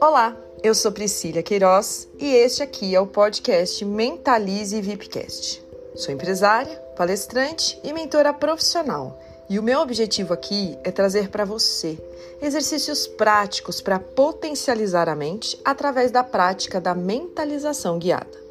Olá, 0.00 0.36
eu 0.62 0.74
sou 0.74 0.92
Priscila 0.92 1.42
Queiroz 1.42 2.08
e 2.18 2.26
este 2.26 2.62
aqui 2.62 2.94
é 2.94 3.00
o 3.00 3.06
podcast 3.06 3.84
Mentalize 3.84 4.80
VIPcast. 4.80 5.64
Sou 5.94 6.12
empresária, 6.12 6.76
palestrante 6.96 7.78
e 7.82 7.92
mentora 7.92 8.32
profissional. 8.32 9.18
E 9.48 9.58
o 9.58 9.62
meu 9.62 9.80
objetivo 9.80 10.34
aqui 10.34 10.76
é 10.82 10.90
trazer 10.90 11.28
para 11.28 11.44
você 11.44 11.98
exercícios 12.42 13.06
práticos 13.06 13.80
para 13.80 13.98
potencializar 13.98 15.08
a 15.08 15.14
mente 15.14 15.58
através 15.64 16.10
da 16.10 16.24
prática 16.24 16.80
da 16.80 16.94
mentalização 16.94 17.98
guiada. 17.98 18.42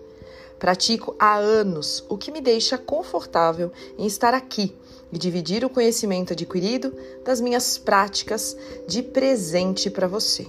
Pratico 0.57 1.13
há 1.20 1.35
anos, 1.35 2.05
o 2.07 2.17
que 2.17 2.31
me 2.31 2.39
deixa 2.39 2.77
confortável 2.77 3.71
em 3.98 4.05
estar 4.05 4.34
aqui 4.34 4.75
e 5.12 5.17
dividir 5.17 5.66
o 5.66 5.70
conhecimento 5.70 6.34
adquirido 6.34 6.95
das 7.23 7.41
minhas 7.41 7.77
práticas 7.77 8.55
de 8.88 9.03
presente 9.03 9.89
para 9.89 10.07
você. 10.07 10.48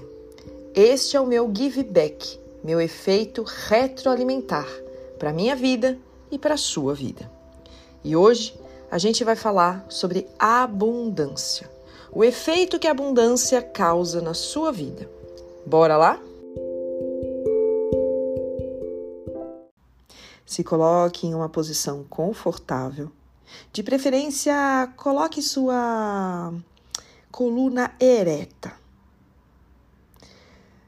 Este 0.77 1.17
é 1.17 1.21
o 1.21 1.27
meu 1.27 1.49
give 1.57 1.85
back, 1.85 2.37
meu 2.65 2.81
efeito 2.81 3.45
retroalimentar 3.45 4.67
para 5.21 5.33
minha 5.33 5.55
vida 5.55 5.97
e 6.33 6.37
para 6.37 6.55
a 6.55 6.57
sua 6.59 6.93
vida. 6.93 7.31
E 8.03 8.17
hoje 8.17 8.59
a 8.91 8.99
gente 8.99 9.23
vai 9.23 9.37
falar 9.37 9.87
sobre 9.89 10.27
abundância, 10.37 11.71
o 12.11 12.25
efeito 12.25 12.81
que 12.81 12.89
a 12.89 12.91
abundância 12.91 13.63
causa 13.63 14.21
na 14.21 14.35
sua 14.35 14.73
vida. 14.73 15.09
Bora 15.65 15.97
lá? 15.97 16.21
Se 20.45 20.65
coloque 20.65 21.29
em 21.29 21.37
uma 21.37 21.49
posição 21.49 22.05
confortável. 22.11 23.13
De 23.73 23.81
preferência, 23.85 24.93
coloque 24.97 25.41
sua 25.41 26.53
coluna 27.31 27.95
ereta. 28.01 28.84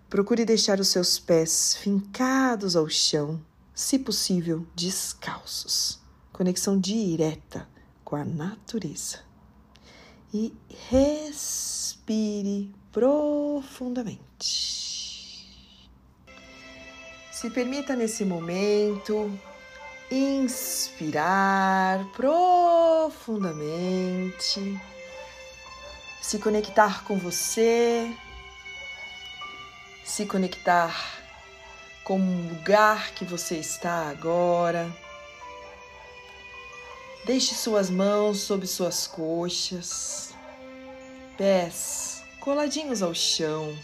Procure 0.09 0.45
deixar 0.45 0.79
os 0.79 0.87
seus 0.89 1.19
pés 1.19 1.75
fincados 1.75 2.77
ao 2.77 2.89
chão, 2.89 3.45
se 3.75 3.99
possível, 3.99 4.65
descalços. 4.75 5.99
Conexão 6.33 6.79
direta 6.79 7.69
com 8.05 8.15
a 8.15 8.25
natureza. 8.25 9.19
E 10.33 10.55
respire 10.91 12.73
profundamente. 12.93 14.21
Se 17.33 17.51
permita 17.51 17.97
nesse 17.97 18.25
momento 18.25 19.37
inspirar 20.11 22.05
profundamente, 22.12 24.81
se 26.23 26.39
conectar 26.39 27.05
com 27.05 27.19
você, 27.19 28.17
se 30.17 30.25
conectar 30.25 30.97
com 32.03 32.19
o 32.19 32.48
lugar 32.48 33.11
que 33.11 33.22
você 33.22 33.56
está 33.56 34.09
agora. 34.09 34.91
Deixe 37.27 37.55
suas 37.55 37.91
mãos 37.91 38.39
sob 38.39 38.67
suas 38.67 39.06
coxas, 39.06 40.34
pés 41.37 42.25
coladinhos 42.41 43.03
ao 43.03 43.12
chão 43.14 43.77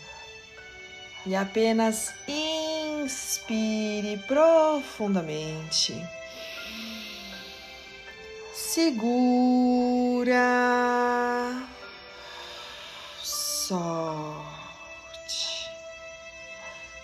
e 1.26 1.36
apenas 1.36 2.14
inspire 3.04 4.16
profundamente. 4.26 5.94
Segura, 8.54 9.18
solte. 13.22 14.51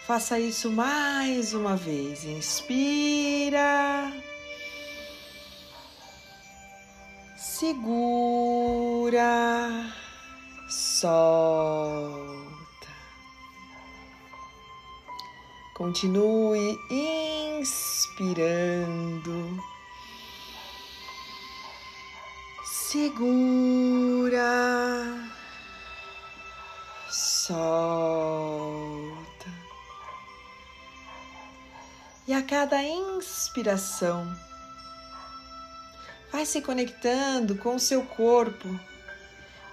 Faça 0.08 0.40
isso 0.40 0.70
mais 0.70 1.52
uma 1.52 1.76
vez. 1.76 2.24
Inspira, 2.24 4.10
segura, 7.36 9.12
solte. 10.66 12.38
Continue 15.74 16.78
inspirando. 17.60 18.42
Segura. 22.64 24.40
Solta. 27.10 28.67
E 32.28 32.34
a 32.34 32.42
cada 32.42 32.82
inspiração, 32.82 34.30
vai 36.30 36.44
se 36.44 36.60
conectando 36.60 37.56
com 37.56 37.76
o 37.76 37.80
seu 37.80 38.02
corpo 38.02 38.68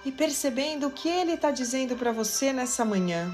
e 0.06 0.10
percebendo 0.10 0.86
o 0.86 0.90
que 0.90 1.06
ele 1.06 1.32
está 1.32 1.50
dizendo 1.50 1.96
para 1.96 2.12
você 2.12 2.54
nessa 2.54 2.82
manhã. 2.82 3.30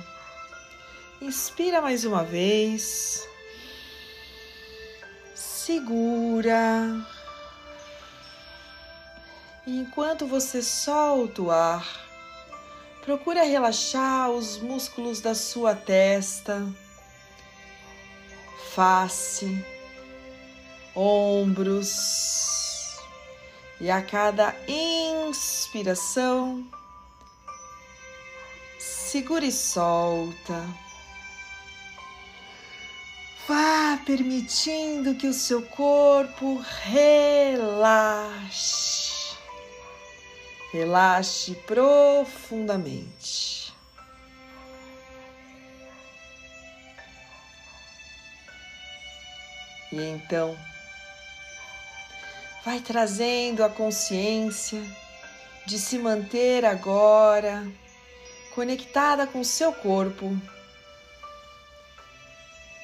Inspira 1.20 1.80
mais 1.80 2.04
uma 2.04 2.24
vez. 2.24 3.24
Segura. 5.36 7.06
E 9.64 9.78
enquanto 9.78 10.26
você 10.26 10.60
solta 10.60 11.42
o 11.42 11.50
ar, 11.52 11.86
procura 13.04 13.44
relaxar 13.44 14.32
os 14.32 14.58
músculos 14.58 15.20
da 15.20 15.32
sua 15.32 15.76
testa, 15.76 16.66
face, 18.74 19.64
ombros. 20.94 21.92
E 23.80 23.90
a 23.90 24.00
cada 24.00 24.54
inspiração, 24.68 26.64
segura 28.78 29.44
e 29.44 29.52
solta. 29.52 30.64
Vá 33.48 33.98
permitindo 34.06 35.16
que 35.16 35.26
o 35.26 35.32
seu 35.32 35.62
corpo 35.62 36.64
relaxe. 36.84 38.12
Relaxe 40.72 41.56
profundamente. 41.66 43.61
E 49.92 50.00
então, 50.00 50.56
vai 52.64 52.80
trazendo 52.80 53.62
a 53.62 53.68
consciência 53.68 54.82
de 55.66 55.78
se 55.78 55.98
manter 55.98 56.64
agora 56.64 57.70
conectada 58.54 59.26
com 59.26 59.44
seu 59.44 59.72
corpo 59.72 60.34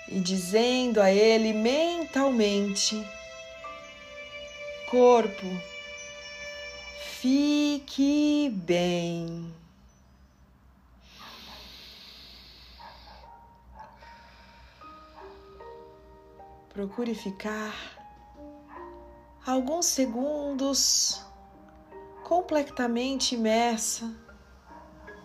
e 0.08 0.20
dizendo 0.20 1.00
a 1.00 1.10
ele 1.10 1.54
mentalmente: 1.54 3.02
Corpo, 4.90 5.46
fique 7.20 8.50
bem. 8.54 9.50
Procure 16.78 17.12
ficar 17.12 17.74
alguns 19.44 19.86
segundos 19.86 21.20
completamente 22.22 23.34
imersa 23.34 24.14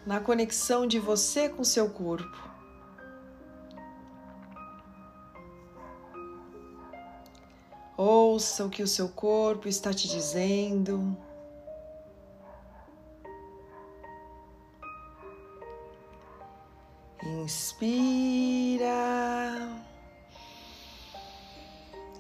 na 0.04 0.20
conexão 0.20 0.88
de 0.88 0.98
você 0.98 1.48
com 1.48 1.64
seu 1.64 1.92
corpo. 1.92 2.50
Ouça 7.96 8.66
o 8.66 8.70
que 8.72 8.82
o 8.82 8.88
seu 8.88 9.10
corpo 9.10 9.68
está 9.68 9.94
te 9.94 10.08
dizendo. 10.08 11.16
Inspira, 17.44 18.88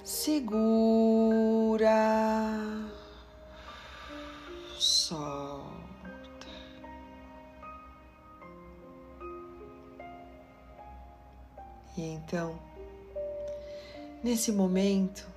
segura, 0.03 1.89
solta. 4.77 5.63
E 11.97 12.01
então, 12.01 12.59
nesse 14.23 14.51
momento, 14.51 15.33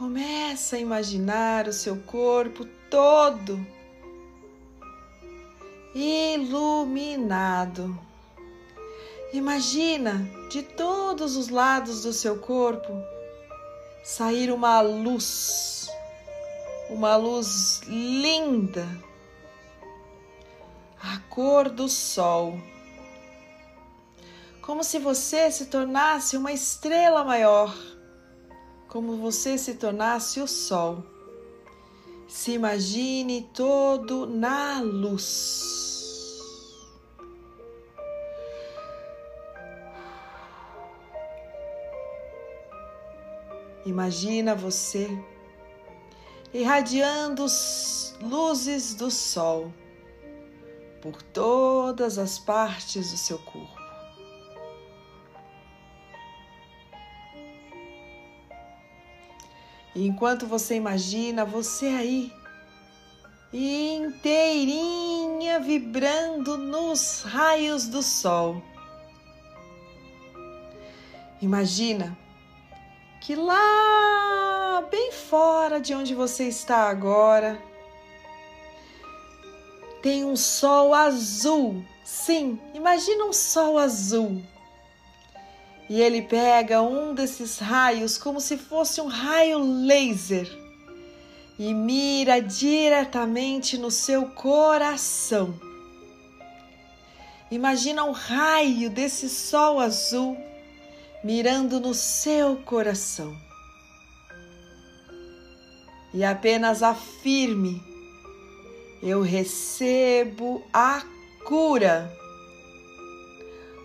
Começa 0.00 0.76
a 0.76 0.78
imaginar 0.78 1.68
o 1.68 1.74
seu 1.74 1.94
corpo 1.94 2.64
todo 2.88 3.62
iluminado. 5.94 7.28
Imagina 9.30 10.26
de 10.50 10.62
todos 10.62 11.36
os 11.36 11.50
lados 11.50 12.04
do 12.04 12.14
seu 12.14 12.38
corpo 12.38 12.90
sair 14.02 14.50
uma 14.50 14.80
luz, 14.80 15.88
uma 16.88 17.16
luz 17.16 17.80
linda, 17.86 18.86
a 21.02 21.18
cor 21.28 21.68
do 21.68 21.88
sol, 21.88 22.58
como 24.62 24.84
se 24.84 24.98
você 24.98 25.50
se 25.50 25.66
tornasse 25.66 26.36
uma 26.36 26.52
estrela 26.52 27.24
maior, 27.24 27.74
como 28.88 29.16
você 29.16 29.56
se 29.56 29.74
tornasse 29.74 30.40
o 30.40 30.46
sol. 30.46 31.04
Se 32.28 32.52
imagine 32.52 33.48
todo 33.52 34.26
na 34.26 34.80
luz. 34.80 35.89
Imagina 43.86 44.54
você 44.54 45.08
irradiando 46.52 47.46
luzes 48.20 48.94
do 48.94 49.10
sol 49.10 49.72
por 51.00 51.22
todas 51.22 52.18
as 52.18 52.38
partes 52.38 53.10
do 53.10 53.16
seu 53.16 53.38
corpo. 53.38 53.80
E 59.94 60.06
enquanto 60.06 60.46
você 60.46 60.74
imagina 60.76 61.44
você 61.44 61.86
aí 61.86 62.32
inteirinha 63.52 64.80
vibrando 65.58 66.56
nos 66.56 67.22
raios 67.22 67.88
do 67.88 68.02
sol. 68.02 68.62
Imagina 71.42 72.16
que 73.20 73.34
lá, 73.34 74.82
bem 74.90 75.12
fora 75.12 75.78
de 75.78 75.94
onde 75.94 76.14
você 76.14 76.48
está 76.48 76.88
agora, 76.88 77.60
tem 80.02 80.24
um 80.24 80.34
sol 80.34 80.94
azul. 80.94 81.84
Sim, 82.02 82.58
imagina 82.72 83.24
um 83.24 83.32
sol 83.32 83.76
azul. 83.76 84.42
E 85.88 86.00
ele 86.00 86.22
pega 86.22 86.80
um 86.80 87.12
desses 87.12 87.58
raios 87.58 88.16
como 88.16 88.40
se 88.40 88.56
fosse 88.56 89.00
um 89.00 89.06
raio 89.06 89.58
laser 89.58 90.48
e 91.58 91.74
mira 91.74 92.40
diretamente 92.40 93.76
no 93.76 93.90
seu 93.90 94.30
coração. 94.30 95.54
Imagina 97.50 98.04
um 98.04 98.12
raio 98.12 98.88
desse 98.88 99.28
sol 99.28 99.78
azul 99.78 100.38
mirando 101.22 101.78
no 101.78 101.94
seu 101.94 102.56
coração. 102.56 103.36
E 106.12 106.24
apenas 106.24 106.82
afirme: 106.82 107.82
Eu 109.02 109.22
recebo 109.22 110.62
a 110.72 111.02
cura. 111.44 112.10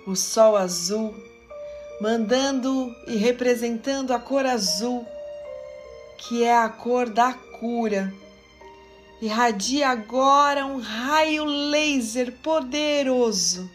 O 0.08 0.16
sol 0.16 0.56
azul, 0.56 1.16
mandando 2.00 2.96
e 3.08 3.16
representando 3.16 4.14
a 4.14 4.20
cor 4.20 4.46
azul, 4.46 5.06
que 6.18 6.44
é 6.44 6.56
a 6.56 6.70
cor 6.70 7.10
da 7.10 7.34
cura. 7.34 8.14
Irradia 9.22 9.90
agora 9.90 10.66
um 10.66 10.80
raio 10.80 11.46
laser 11.46 12.32
poderoso 12.44 13.68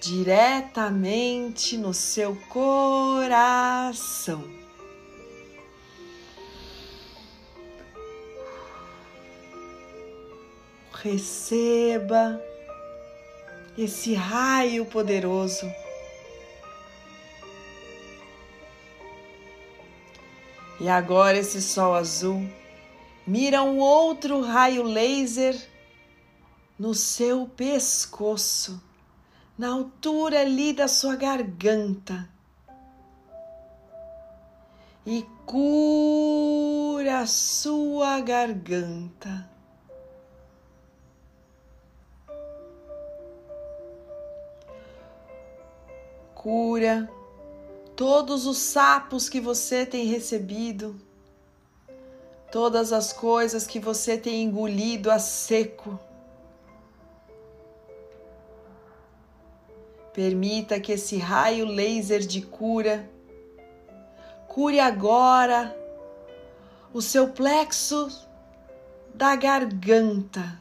diretamente 0.00 1.76
no 1.76 1.92
seu 1.92 2.36
coração. 2.48 4.42
Receba 10.92 12.40
esse 13.76 14.14
raio 14.14 14.84
poderoso. 14.84 15.70
E 20.80 20.88
agora 20.88 21.38
esse 21.38 21.60
sol 21.60 21.94
azul 21.94 22.48
mira 23.26 23.62
um 23.62 23.78
outro 23.78 24.40
raio 24.40 24.82
laser 24.82 25.56
no 26.78 26.94
seu 26.94 27.46
pescoço 27.46 28.80
na 29.58 29.72
altura 29.72 30.40
ali 30.40 30.72
da 30.72 30.86
sua 30.86 31.16
garganta 31.16 32.28
e 35.04 35.26
cura 35.44 37.20
a 37.20 37.26
sua 37.26 38.20
garganta. 38.20 39.50
Cura 46.34 47.10
todos 47.96 48.46
os 48.46 48.58
sapos 48.58 49.28
que 49.28 49.40
você 49.40 49.84
tem 49.84 50.06
recebido, 50.06 50.94
todas 52.52 52.92
as 52.92 53.12
coisas 53.12 53.66
que 53.66 53.80
você 53.80 54.16
tem 54.16 54.44
engolido 54.44 55.10
a 55.10 55.18
seco. 55.18 55.98
Permita 60.18 60.80
que 60.80 60.90
esse 60.90 61.16
raio 61.16 61.64
laser 61.64 62.18
de 62.18 62.42
cura 62.42 63.08
cure 64.48 64.80
agora 64.80 65.72
o 66.92 67.00
seu 67.00 67.28
plexo 67.28 68.08
da 69.14 69.36
garganta. 69.36 70.60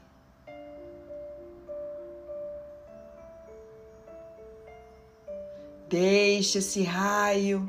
Deixe 5.90 6.60
esse 6.60 6.84
raio 6.84 7.68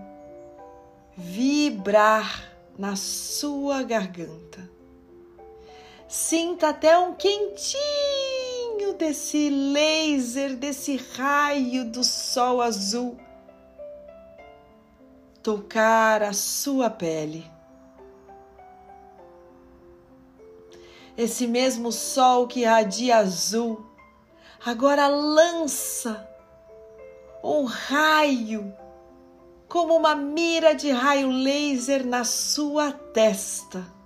vibrar 1.16 2.52
na 2.76 2.96
sua 2.96 3.82
garganta. 3.82 4.68
Sinta 6.06 6.68
até 6.68 6.98
um 6.98 7.14
quentinho 7.14 8.07
desse 8.98 9.48
laser, 9.48 10.56
desse 10.56 10.96
raio 10.96 11.84
do 11.84 12.02
sol 12.02 12.60
azul 12.60 13.16
tocar 15.42 16.22
a 16.22 16.32
sua 16.32 16.90
pele. 16.90 17.48
Esse 21.16 21.46
mesmo 21.46 21.90
sol 21.90 22.46
que 22.46 22.60
irradia 22.60 23.18
azul 23.18 23.86
agora 24.64 25.06
lança 25.06 26.28
um 27.42 27.64
raio 27.64 28.74
como 29.68 29.96
uma 29.96 30.14
mira 30.14 30.74
de 30.74 30.90
raio 30.90 31.30
laser 31.30 32.04
na 32.04 32.24
sua 32.24 32.92
testa 32.92 33.97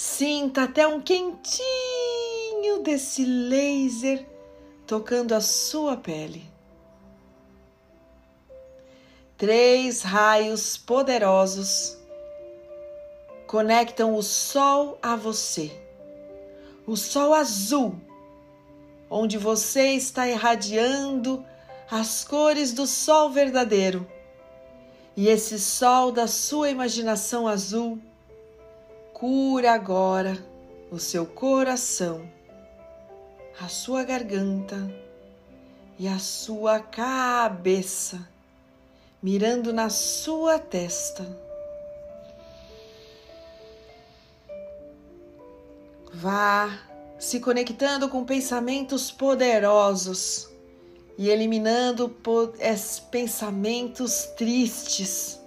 Sinta 0.00 0.62
até 0.62 0.86
um 0.86 1.00
quentinho 1.00 2.84
desse 2.84 3.24
laser 3.24 4.24
tocando 4.86 5.34
a 5.34 5.40
sua 5.40 5.96
pele. 5.96 6.48
Três 9.36 10.02
raios 10.02 10.76
poderosos 10.76 11.98
conectam 13.48 14.14
o 14.14 14.22
sol 14.22 14.96
a 15.02 15.16
você. 15.16 15.68
O 16.86 16.96
sol 16.96 17.34
azul, 17.34 17.96
onde 19.10 19.36
você 19.36 19.94
está 19.94 20.28
irradiando 20.28 21.44
as 21.90 22.22
cores 22.22 22.72
do 22.72 22.86
sol 22.86 23.30
verdadeiro. 23.30 24.06
E 25.16 25.26
esse 25.26 25.58
sol 25.58 26.12
da 26.12 26.28
sua 26.28 26.70
imaginação 26.70 27.48
azul 27.48 27.98
Cura 29.18 29.72
agora 29.72 30.38
o 30.92 30.98
seu 31.00 31.26
coração, 31.26 32.30
a 33.60 33.66
sua 33.66 34.04
garganta 34.04 34.76
e 35.98 36.06
a 36.06 36.20
sua 36.20 36.78
cabeça, 36.78 38.28
mirando 39.20 39.72
na 39.72 39.90
sua 39.90 40.60
testa. 40.60 41.26
Vá 46.14 46.78
se 47.18 47.40
conectando 47.40 48.08
com 48.08 48.24
pensamentos 48.24 49.10
poderosos 49.10 50.48
e 51.18 51.28
eliminando 51.28 52.08
pensamentos 53.10 54.26
tristes, 54.36 55.40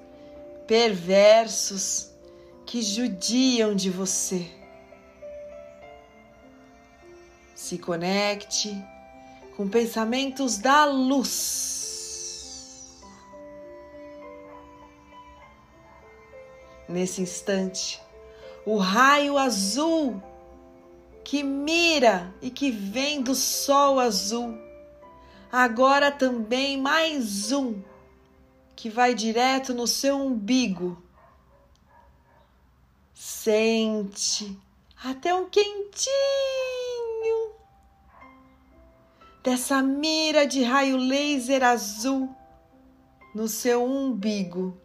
perversos 0.68 2.11
que 2.72 2.82
judiam 2.82 3.75
de 3.75 3.90
você. 3.90 4.50
Se 7.54 7.78
conecte 7.78 8.74
com 9.58 9.68
pensamentos 9.68 10.58
da 10.58 10.86
luz. 10.86 12.24
Nesse 16.88 17.22
instante, 17.22 18.01
o 18.66 18.78
raio 18.78 19.38
azul 19.38 20.24
que 21.25 21.44
mira 21.44 22.34
e 22.42 22.50
que 22.50 22.72
vem 22.72 23.22
do 23.22 23.36
sol 23.36 24.00
azul. 24.00 24.58
Agora 25.51 26.10
também 26.10 26.78
mais 26.78 27.51
um 27.51 27.82
que 28.78 28.90
vai 28.90 29.13
direto 29.13 29.74
no 29.74 29.86
seu 29.86 30.16
umbigo. 30.16 31.11
Sente 33.24 34.60
até 35.04 35.32
um 35.32 35.48
quentinho 35.48 36.10
dessa 39.44 39.80
mira 39.80 40.48
de 40.48 40.63
raio 40.63 40.98
laser 40.98 41.63
azul 41.63 42.36
no 43.36 43.48
seu 43.48 43.86
umbigo. 43.86 44.75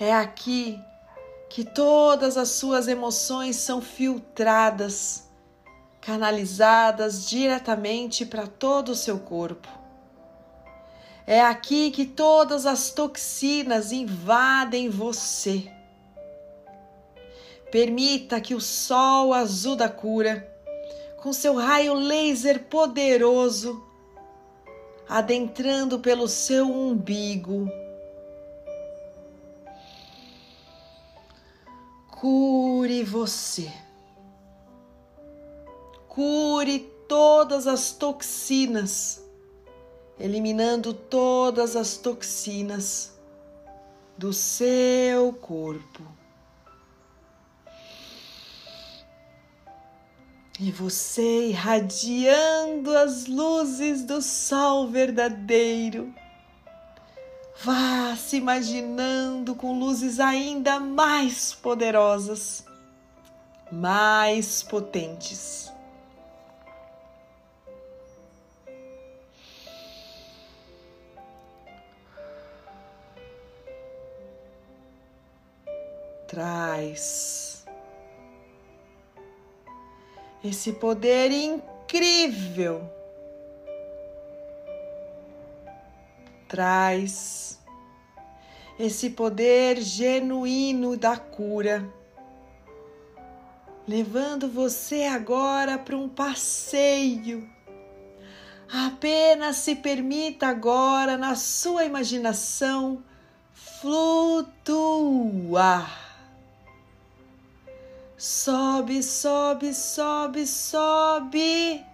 É 0.00 0.12
aqui 0.12 0.82
que 1.48 1.64
todas 1.64 2.36
as 2.36 2.48
suas 2.48 2.88
emoções 2.88 3.54
são 3.54 3.80
filtradas, 3.80 5.28
canalizadas 6.00 7.28
diretamente 7.28 8.26
para 8.26 8.48
todo 8.48 8.88
o 8.88 8.96
seu 8.96 9.20
corpo. 9.20 9.85
É 11.26 11.40
aqui 11.40 11.90
que 11.90 12.06
todas 12.06 12.66
as 12.66 12.92
toxinas 12.92 13.90
invadem 13.90 14.88
você. 14.88 15.68
Permita 17.68 18.40
que 18.40 18.54
o 18.54 18.60
sol 18.60 19.34
azul 19.34 19.74
da 19.74 19.88
cura, 19.88 20.48
com 21.16 21.32
seu 21.32 21.56
raio 21.56 21.94
laser 21.94 22.66
poderoso, 22.66 23.84
adentrando 25.08 25.98
pelo 25.98 26.28
seu 26.28 26.70
umbigo, 26.70 27.68
cure 32.08 33.02
você. 33.02 33.72
Cure 36.08 36.78
todas 37.08 37.66
as 37.66 37.90
toxinas, 37.90 39.25
eliminando 40.18 40.94
todas 40.94 41.76
as 41.76 41.96
toxinas 41.96 43.12
do 44.16 44.32
seu 44.32 45.32
corpo. 45.32 46.02
E 50.58 50.72
você 50.72 51.48
irradiando 51.48 52.96
as 52.96 53.26
luzes 53.26 54.02
do 54.04 54.22
sol 54.22 54.88
verdadeiro 54.88 56.14
Vá 57.62 58.14
se 58.16 58.36
imaginando 58.36 59.54
com 59.54 59.78
luzes 59.78 60.20
ainda 60.20 60.78
mais 60.78 61.54
poderosas, 61.54 62.64
mais 63.72 64.62
potentes. 64.62 65.72
Traz 76.28 77.64
esse 80.44 80.72
poder 80.74 81.30
incrível 81.30 82.96
traz 86.48 87.58
esse 88.78 89.10
poder 89.10 89.80
genuíno 89.80 90.96
da 90.96 91.16
cura, 91.16 91.86
levando 93.88 94.48
você 94.48 95.02
agora 95.04 95.78
para 95.78 95.96
um 95.96 96.08
passeio. 96.08 97.48
Apenas 98.72 99.56
se 99.56 99.76
permita 99.76 100.48
agora, 100.48 101.16
na 101.16 101.34
sua 101.36 101.84
imaginação, 101.84 103.02
flutuar. 103.52 104.86
Sobe, 108.18 109.02
sobe, 109.02 109.74
sobe, 109.74 110.46
sobe 110.46 111.84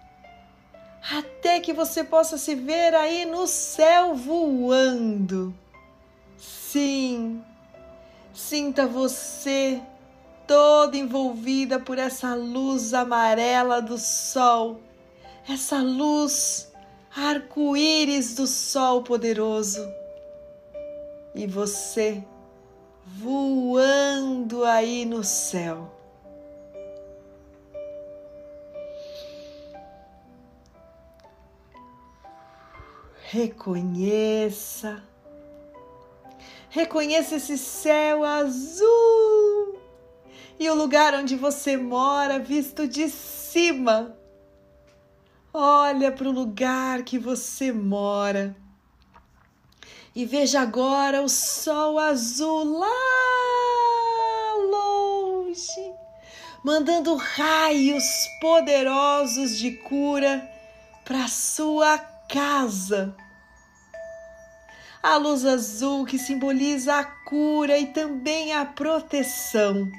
até 1.11 1.59
que 1.59 1.73
você 1.73 2.03
possa 2.03 2.37
se 2.37 2.55
ver 2.55 2.95
aí 2.95 3.25
no 3.25 3.45
céu 3.45 4.15
voando. 4.15 5.53
Sim, 6.37 7.43
sinta 8.33 8.87
você 8.87 9.81
toda 10.47 10.95
envolvida 10.95 11.79
por 11.79 11.97
essa 11.97 12.33
luz 12.35 12.93
amarela 12.93 13.81
do 13.81 13.97
sol, 13.97 14.79
essa 15.47 15.79
luz 15.81 16.71
arco-íris 17.13 18.33
do 18.35 18.47
sol 18.47 19.03
poderoso. 19.03 19.85
E 21.35 21.45
você 21.45 22.23
voando 23.05 24.63
aí 24.63 25.03
no 25.03 25.23
céu. 25.23 26.02
Reconheça. 33.33 35.01
Reconheça 36.69 37.37
esse 37.37 37.57
céu 37.57 38.23
azul 38.23 39.79
e 40.59 40.69
o 40.69 40.75
lugar 40.75 41.15
onde 41.15 41.35
você 41.35 41.75
mora, 41.75 42.37
visto 42.37 42.87
de 42.87 43.09
cima. 43.09 44.15
Olha 45.51 46.11
para 46.11 46.29
o 46.29 46.31
lugar 46.31 47.01
que 47.01 47.17
você 47.17 47.71
mora 47.71 48.55
e 50.15 50.25
veja 50.25 50.61
agora 50.61 51.23
o 51.23 51.27
sol 51.27 51.97
azul 51.97 52.77
lá 52.77 52.87
longe, 54.69 55.91
mandando 56.63 57.15
raios 57.15 58.05
poderosos 58.39 59.57
de 59.57 59.71
cura 59.71 60.47
para 61.03 61.27
sua 61.27 61.97
casa 61.97 63.15
a 65.03 65.17
luz 65.17 65.45
azul 65.45 66.05
que 66.05 66.17
simboliza 66.17 66.95
a 66.95 67.03
cura 67.03 67.77
e 67.77 67.87
também 67.87 68.53
a 68.53 68.63
proteção. 68.63 69.91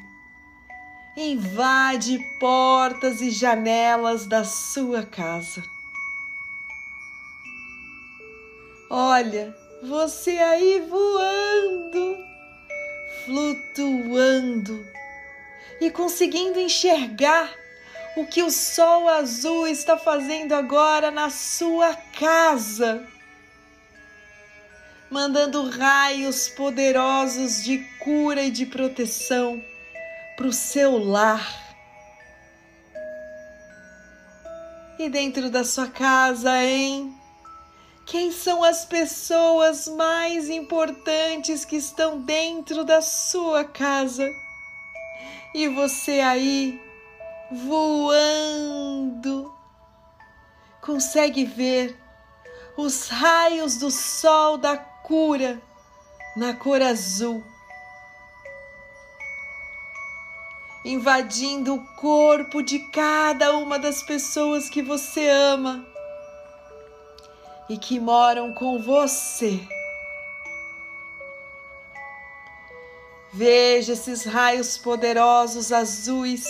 Invade 1.15 2.19
portas 2.41 3.21
e 3.21 3.31
janelas 3.31 4.25
da 4.25 4.45
sua 4.45 5.05
casa. 5.05 5.63
Olha, 8.89 9.55
você 9.83 10.39
aí 10.39 10.81
voando, 10.89 12.17
flutuando 13.27 14.87
e 15.83 15.91
conseguindo 15.91 16.59
enxergar 16.59 17.53
o 18.17 18.25
que 18.27 18.43
o 18.43 18.51
sol 18.51 19.09
azul 19.09 19.67
está 19.67 19.99
fazendo 19.99 20.55
agora 20.55 21.11
na 21.11 21.29
sua 21.29 21.95
casa 22.19 23.14
mandando 25.11 25.69
raios 25.69 26.49
poderosos 26.49 27.63
de 27.63 27.79
cura 28.01 28.43
e 28.43 28.51
de 28.51 28.67
proteção 28.67 29.63
para 30.37 30.47
o 30.47 30.53
seu 30.53 30.99
lar. 30.99 31.63
E 34.99 35.09
dentro 35.09 35.51
da 35.51 35.65
sua 35.65 35.89
casa, 35.89 36.63
hein? 36.63 37.15
Quem 38.07 38.31
são 38.31 38.63
as 38.63 38.85
pessoas 38.85 39.89
mais 39.89 40.51
importantes 40.51 41.65
que 41.65 41.77
estão 41.77 42.21
dentro 42.21 42.85
da 42.85 43.01
sua 43.01 43.65
casa? 43.65 44.29
E 45.55 45.69
você 45.69 46.21
aí, 46.21 46.81
voando, 47.51 49.53
consegue 50.83 51.45
ver 51.45 51.99
os 52.77 53.09
raios 53.09 53.77
do 53.77 53.91
sol 53.91 54.59
da 54.59 54.94
cura 55.05 55.61
na 56.35 56.55
cor 56.55 56.81
azul, 56.81 57.45
invadindo 60.83 61.75
o 61.75 61.87
corpo 61.95 62.63
de 62.63 62.79
cada 62.89 63.57
uma 63.59 63.79
das 63.79 64.03
pessoas 64.03 64.71
que 64.71 64.83
você 64.83 65.29
ama 65.29 65.87
e 67.69 67.77
que 67.77 68.01
moram 68.01 68.55
com 68.55 68.83
você. 68.83 69.61
Veja 73.33 73.93
esses 73.93 74.25
raios 74.25 74.79
poderosos 74.79 75.71
azuis 75.71 76.47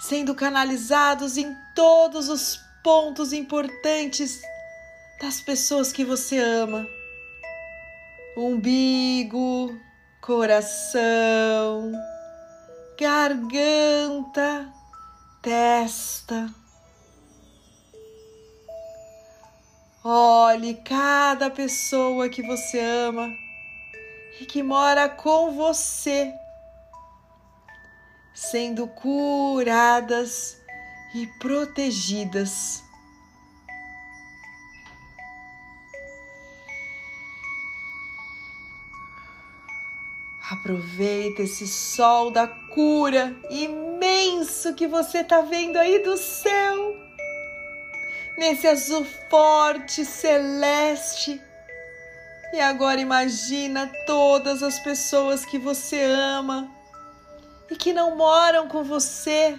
sendo 0.00 0.34
canalizados 0.34 1.36
em 1.36 1.54
todos 1.74 2.28
os 2.28 2.58
pontos 2.82 3.32
importantes 3.32 4.40
das 5.22 5.40
pessoas 5.40 5.92
que 5.92 6.04
você 6.04 6.36
ama. 6.36 6.84
Umbigo, 8.36 9.72
coração, 10.20 11.92
garganta, 12.98 14.68
testa. 15.40 16.52
Olhe 20.02 20.74
cada 20.74 21.48
pessoa 21.48 22.28
que 22.28 22.42
você 22.42 22.80
ama 22.80 23.28
e 24.40 24.44
que 24.44 24.60
mora 24.60 25.08
com 25.08 25.52
você, 25.52 26.34
sendo 28.34 28.88
curadas 28.88 30.60
e 31.14 31.28
protegidas. 31.38 32.81
Aproveita 40.52 41.44
esse 41.44 41.66
sol 41.66 42.30
da 42.30 42.46
cura 42.46 43.34
imenso 43.48 44.74
que 44.74 44.86
você 44.86 45.20
está 45.20 45.40
vendo 45.40 45.78
aí 45.78 46.00
do 46.00 46.14
céu, 46.14 46.94
nesse 48.36 48.68
azul 48.68 49.02
forte, 49.30 50.04
celeste. 50.04 51.40
E 52.52 52.60
agora 52.60 53.00
imagina 53.00 53.90
todas 54.06 54.62
as 54.62 54.78
pessoas 54.78 55.46
que 55.46 55.58
você 55.58 56.02
ama 56.02 56.70
e 57.70 57.74
que 57.74 57.94
não 57.94 58.14
moram 58.14 58.68
com 58.68 58.84
você 58.84 59.58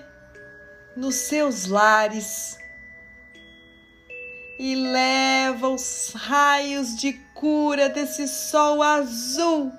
nos 0.96 1.16
seus 1.16 1.66
lares. 1.66 2.56
E 4.60 4.76
leva 4.76 5.70
os 5.70 6.12
raios 6.14 6.96
de 6.96 7.14
cura 7.34 7.90
desse 7.90 8.28
sol 8.28 8.84
azul 8.84 9.74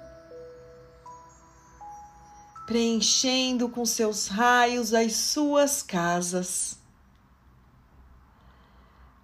preenchendo 2.66 3.68
com 3.68 3.84
seus 3.84 4.28
raios 4.28 4.94
as 4.94 5.14
suas 5.14 5.82
casas. 5.82 6.78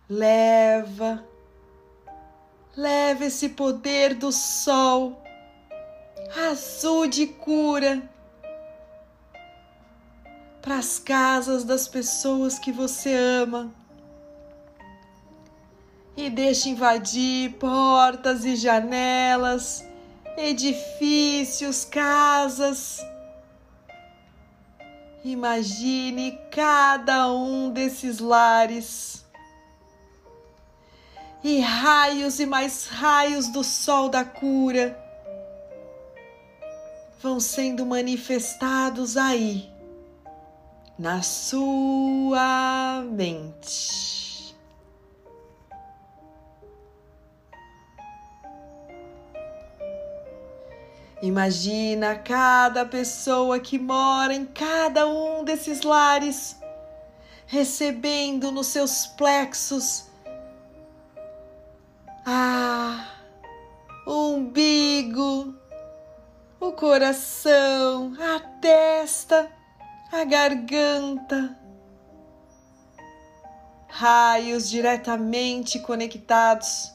Leva, 0.09 1.25
leva 2.77 3.25
esse 3.25 3.51
poder 3.51 4.15
do 4.15 4.33
sol 4.33 5.23
azul 6.51 7.07
de 7.07 7.27
cura 7.27 8.03
para 10.61 10.77
as 10.77 10.99
casas 10.99 11.65
das 11.65 11.89
pessoas 11.89 12.59
que 12.59 12.71
você 12.71 13.15
ama. 13.15 13.73
E 16.17 16.29
deixe 16.29 16.69
invadir 16.69 17.53
portas 17.55 18.45
e 18.45 18.55
janelas, 18.55 19.83
edifícios, 20.37 21.85
casas 21.85 23.01
Imagine 25.25 26.39
cada 26.51 27.31
um 27.31 27.71
desses 27.71 28.21
lares 28.21 29.25
e 31.45 31.61
raios 31.61 32.41
e 32.41 32.47
mais 32.47 32.87
raios 32.87 33.49
do 33.49 33.63
sol 33.63 34.09
da 34.09 34.25
cura 34.25 34.99
vão 37.23 37.39
sendo 37.39 37.85
manifestados 37.85 39.17
aí 39.17 39.71
na 40.99 41.23
sua 41.23 43.03
mente. 43.11 44.20
Imagina 51.23 52.17
cada 52.17 52.87
pessoa 52.87 53.61
que 53.61 53.79
mora 53.79 54.33
em 54.33 54.47
cada 54.47 55.07
um 55.07 55.45
desses 55.45 55.83
lares, 55.83 56.57
recebendo 57.47 58.51
nos 58.51 58.69
seus 58.69 59.07
plexos 59.07 60.07
ah, 62.25 63.07
o 64.07 64.35
umbigo, 64.35 65.55
o 66.59 66.73
coração, 66.73 68.15
a 68.19 68.41
testa, 68.59 69.53
a 70.11 70.25
garganta, 70.25 71.55
raios 73.89 74.71
diretamente 74.71 75.81
conectados 75.81 76.91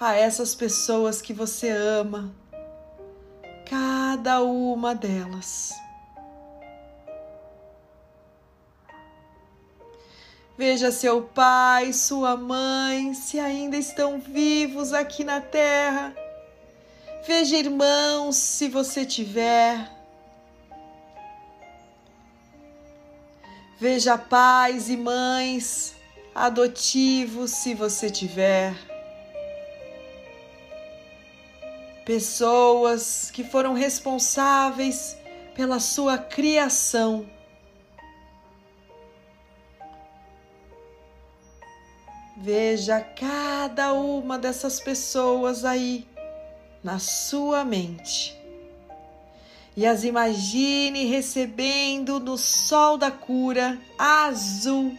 a 0.00 0.14
essas 0.14 0.54
pessoas 0.54 1.20
que 1.20 1.34
você 1.34 1.68
ama 1.68 2.34
cada 3.68 4.42
uma 4.42 4.94
delas. 4.94 5.74
Veja 10.56 10.90
seu 10.90 11.22
pai, 11.22 11.92
sua 11.92 12.34
mãe, 12.36 13.12
se 13.12 13.38
ainda 13.38 13.76
estão 13.76 14.18
vivos 14.18 14.94
aqui 14.94 15.22
na 15.22 15.40
terra. 15.40 16.14
Veja 17.26 17.56
irmãos, 17.56 18.36
se 18.36 18.68
você 18.68 19.04
tiver. 19.04 19.90
Veja 23.78 24.16
pais 24.16 24.88
e 24.88 24.96
mães 24.96 25.94
adotivos, 26.34 27.50
se 27.50 27.74
você 27.74 28.08
tiver. 28.08 28.95
Pessoas 32.06 33.32
que 33.32 33.42
foram 33.42 33.74
responsáveis 33.74 35.18
pela 35.56 35.80
sua 35.80 36.16
criação. 36.16 37.28
Veja 42.36 43.00
cada 43.00 43.92
uma 43.92 44.38
dessas 44.38 44.78
pessoas 44.78 45.64
aí 45.64 46.06
na 46.84 47.00
sua 47.00 47.64
mente 47.64 48.36
e 49.76 49.84
as 49.84 50.04
imagine 50.04 51.06
recebendo 51.06 52.20
no 52.20 52.38
sol 52.38 52.96
da 52.96 53.10
cura 53.10 53.78
azul 53.98 54.96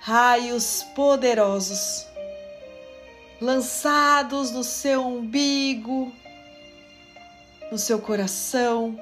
raios 0.00 0.82
poderosos 0.94 2.07
lançados 3.40 4.50
no 4.50 4.64
seu 4.64 5.06
umbigo, 5.06 6.12
no 7.70 7.78
seu 7.78 7.98
coração, 8.00 8.98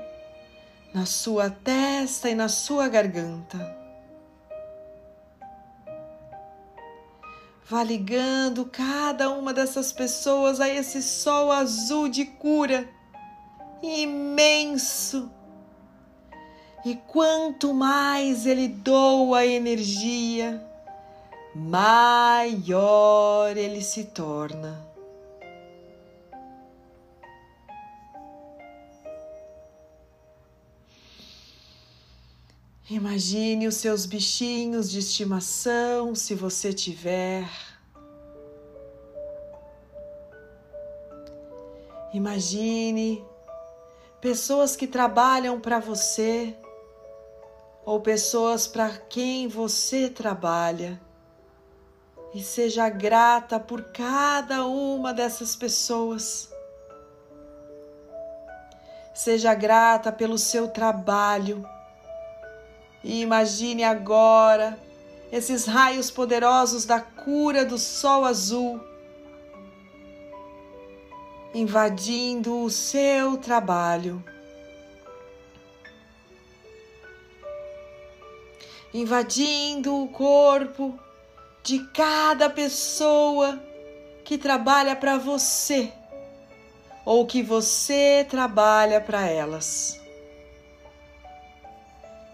na 0.92 1.07
sua 1.07 1.51
testa 1.51 2.29
e 2.29 2.35
na 2.35 2.49
sua 2.49 2.88
garganta. 2.88 3.77
Vá 7.68 7.83
ligando 7.83 8.64
cada 8.66 9.31
uma 9.31 9.53
dessas 9.53 9.92
pessoas 9.92 10.61
a 10.61 10.68
esse 10.68 11.03
sol 11.03 11.51
azul 11.51 12.09
de 12.09 12.25
cura 12.25 12.88
imenso. 13.83 15.31
E 16.85 16.94
quanto 16.94 17.75
mais 17.75 18.46
ele 18.46 18.68
doa 18.68 19.44
energia, 19.44 20.64
maior 21.57 23.57
ele 23.57 23.83
se 23.83 24.05
torna. 24.05 24.87
Imagine 32.90 33.66
os 33.66 33.77
seus 33.77 34.05
bichinhos 34.07 34.90
de 34.90 34.99
estimação, 35.01 36.14
se 36.14 36.35
você 36.35 36.75
tiver. 36.75 37.49
Imagine 42.12 43.25
pessoas 44.21 44.77
que 44.77 44.87
trabalham 44.87 45.59
para 45.59 45.81
você 45.81 46.55
ou 47.85 48.01
pessoas 48.01 48.69
para 48.69 48.90
quem 48.90 49.49
você 49.49 50.09
trabalha 50.09 51.06
e 52.37 52.42
seja 52.42 52.90
grata 52.90 53.59
por 53.59 53.85
cada 53.85 54.66
uma 54.66 55.14
dessas 55.14 55.57
pessoas. 55.57 56.53
Seja 59.14 59.55
grata 59.55 60.12
pelo 60.12 60.37
seu 60.37 60.68
trabalho 60.68 61.66
e 63.03 63.22
imagine 63.22 63.85
agora 63.85 64.79
esses 65.33 65.64
raios 65.64 66.11
poderosos 66.11 66.85
da 66.85 67.01
cura 67.01 67.64
do 67.64 67.79
sol 67.79 68.27
azul 68.27 68.79
invadindo 71.55 72.64
o 72.64 72.70
seu 72.70 73.38
trabalho. 73.38 74.22
invadindo 78.92 80.03
o 80.03 80.09
corpo 80.09 80.99
de 81.66 81.81
cada 81.81 82.48
pessoa 82.48 83.61
que 84.24 84.38
trabalha 84.38 84.94
para 84.94 85.18
você 85.18 85.92
ou 87.05 87.26
que 87.26 87.42
você 87.42 88.24
trabalha 88.31 89.00
para 89.00 89.26
elas. 89.26 90.00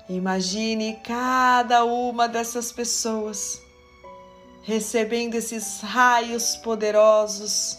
Imagine 0.07 1.01
cada 1.03 1.83
uma 1.83 2.29
dessas 2.29 2.71
pessoas 2.71 3.59
recebendo 4.65 5.35
esses 5.35 5.81
raios 5.81 6.55
poderosos. 6.57 7.79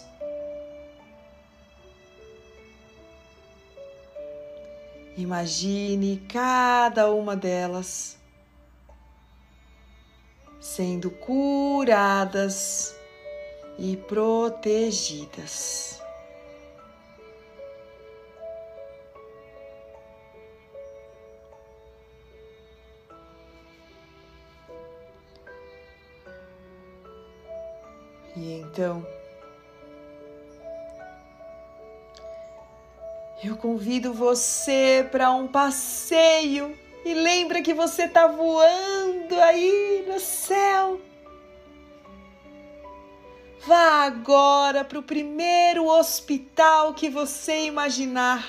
Imagine 5.16 6.16
cada 6.28 7.12
uma 7.12 7.36
delas 7.36 8.23
sendo 10.74 11.08
curadas 11.08 12.96
e 13.78 13.96
protegidas. 13.96 16.02
E 28.36 28.54
então, 28.54 29.06
eu 33.44 33.56
convido 33.56 34.12
você 34.12 35.08
para 35.08 35.30
um 35.30 35.46
passeio 35.46 36.76
e 37.04 37.14
lembra 37.14 37.62
que 37.62 37.72
você 37.72 38.06
está 38.06 38.26
voando 38.26 39.03
aí 39.32 40.04
no 40.08 40.18
céu. 40.18 41.00
Vá 43.66 44.04
agora 44.04 44.84
para 44.84 44.98
o 44.98 45.02
primeiro 45.02 45.86
hospital 45.86 46.92
que 46.92 47.08
você 47.08 47.66
imaginar. 47.66 48.46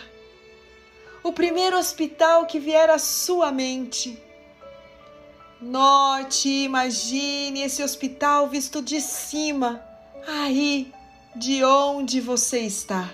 O 1.24 1.32
primeiro 1.32 1.78
hospital 1.78 2.46
que 2.46 2.60
vier 2.60 2.90
à 2.90 2.98
sua 2.98 3.52
mente. 3.52 4.22
Note, 5.62 6.50
imagine 6.50 7.62
esse 7.62 7.82
hospital 7.82 8.50
visto 8.50 8.82
de 8.82 9.00
cima, 9.00 9.84
aí 10.28 10.92
de 11.36 11.64
onde 11.64 12.20
você 12.20 12.60
está. 12.60 13.10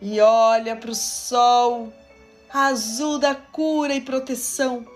E 0.00 0.20
olha 0.20 0.74
para 0.76 0.90
o 0.90 0.94
sol 0.94 1.92
azul 2.52 3.18
da 3.18 3.34
cura 3.34 3.94
e 3.94 4.00
proteção 4.00 4.86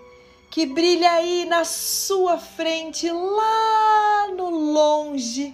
que 0.55 0.65
brilha 0.65 1.11
aí 1.11 1.43
na 1.43 1.65
sua 1.65 2.37
frente, 2.37 3.11
lá 3.11 4.29
no 4.37 4.49
longe, 4.49 5.53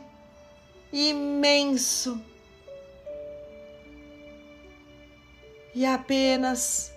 imenso. 0.93 2.21
E 5.73 5.87
apenas 5.87 6.93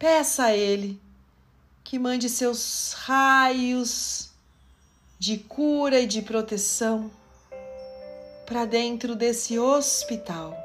peça 0.00 0.46
a 0.46 0.56
Ele 0.56 1.00
que 1.84 1.96
mande 1.96 2.28
seus 2.28 2.92
raios 2.94 4.30
de 5.16 5.38
cura 5.38 6.00
e 6.00 6.08
de 6.08 6.22
proteção 6.22 7.08
para 8.44 8.64
dentro 8.64 9.14
desse 9.14 9.60
hospital. 9.60 10.63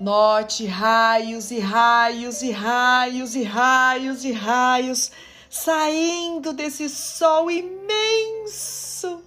Note 0.00 0.66
raios 0.66 1.50
e 1.50 1.58
raios 1.58 2.42
e 2.42 2.50
raios 2.50 3.34
e 3.34 3.42
raios 3.42 4.24
e 4.24 4.32
raios 4.32 5.10
saindo 5.48 6.52
desse 6.52 6.88
sol 6.88 7.50
imenso 7.50 9.22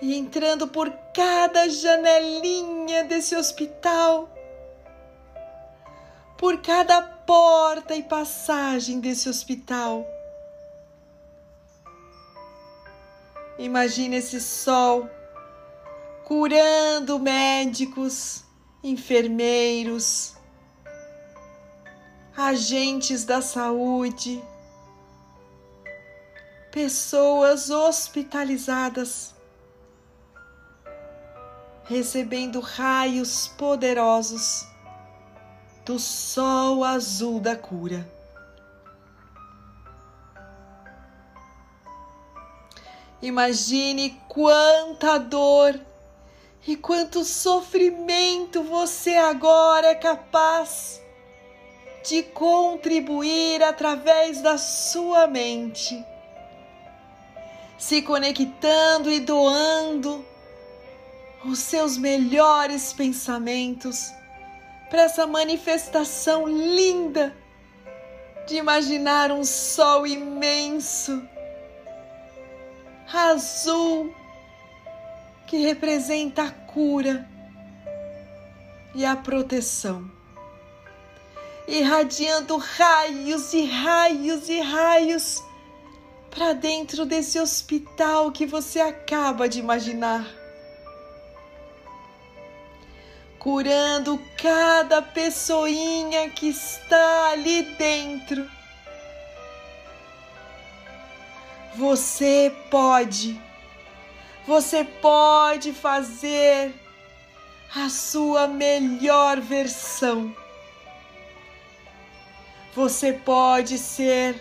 e 0.00 0.16
entrando 0.16 0.66
por 0.68 0.90
cada 1.14 1.68
janelinha 1.68 3.04
desse 3.04 3.36
hospital 3.36 4.30
por 6.38 6.62
cada 6.62 7.02
porta 7.02 7.96
e 7.96 8.02
passagem 8.02 9.00
desse 9.00 9.28
hospital. 9.28 10.06
Imagine 13.58 14.16
esse 14.16 14.40
sol 14.40 15.10
curando 16.28 17.18
médicos, 17.18 18.44
enfermeiros, 18.84 20.36
agentes 22.36 23.24
da 23.24 23.40
saúde, 23.40 24.44
pessoas 26.70 27.70
hospitalizadas, 27.70 29.34
recebendo 31.84 32.60
raios 32.60 33.48
poderosos 33.48 34.66
do 35.86 35.98
sol 35.98 36.84
azul 36.84 37.40
da 37.40 37.56
cura. 37.56 38.06
Imagine 43.22 44.10
quanta 44.28 45.16
dor 45.16 45.88
e 46.68 46.76
quanto 46.76 47.24
sofrimento 47.24 48.62
você 48.62 49.14
agora 49.14 49.86
é 49.86 49.94
capaz 49.94 51.00
de 52.06 52.22
contribuir 52.22 53.62
através 53.62 54.42
da 54.42 54.58
sua 54.58 55.26
mente, 55.26 56.04
se 57.78 58.02
conectando 58.02 59.10
e 59.10 59.18
doando 59.18 60.22
os 61.42 61.58
seus 61.58 61.96
melhores 61.96 62.92
pensamentos 62.92 64.12
para 64.90 65.04
essa 65.04 65.26
manifestação 65.26 66.46
linda 66.46 67.34
de 68.46 68.56
imaginar 68.56 69.32
um 69.32 69.42
sol 69.42 70.06
imenso, 70.06 71.26
azul, 73.10 74.14
que 75.48 75.56
representa 75.56 76.44
a 76.44 76.50
cura 76.50 77.28
e 78.94 79.04
a 79.04 79.16
proteção, 79.16 80.08
irradiando 81.66 82.56
raios 82.56 83.52
e 83.52 83.64
raios 83.64 84.48
e 84.48 84.60
raios 84.60 85.42
para 86.30 86.52
dentro 86.52 87.04
desse 87.04 87.40
hospital 87.40 88.30
que 88.30 88.46
você 88.46 88.78
acaba 88.78 89.48
de 89.48 89.58
imaginar 89.58 90.38
curando 93.38 94.20
cada 94.36 95.00
pessoinha 95.00 96.28
que 96.28 96.48
está 96.48 97.30
ali 97.30 97.62
dentro. 97.76 98.46
Você 101.76 102.54
pode, 102.70 103.40
você 104.48 104.82
pode 104.82 105.74
fazer 105.74 106.74
a 107.76 107.90
sua 107.90 108.48
melhor 108.48 109.42
versão. 109.42 110.34
Você 112.74 113.12
pode 113.12 113.76
ser 113.76 114.40